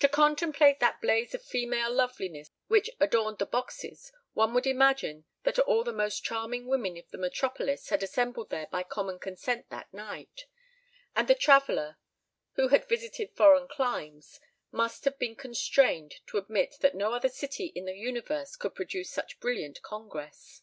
[0.00, 5.58] To contemplate that blaze of female loveliness which adorned the boxes, one would imagine that
[5.60, 9.90] all the most charming women of the metropolis had assembled there by common consent that
[9.94, 10.44] night;
[11.14, 11.96] and the traveller,
[12.56, 14.40] who had visited foreign climes,
[14.72, 19.10] must have been constrained to admit that no other city in the universe could produce
[19.10, 20.60] such a brilliant congress.